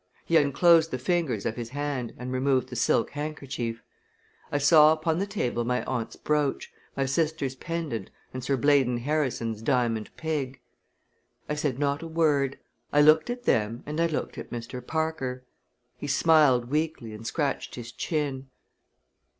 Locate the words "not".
11.77-12.01